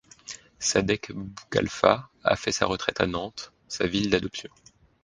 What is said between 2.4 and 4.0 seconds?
sa retraite à Nantes, sa